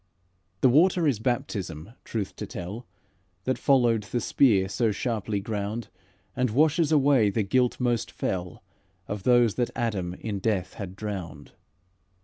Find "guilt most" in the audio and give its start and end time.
7.43-8.09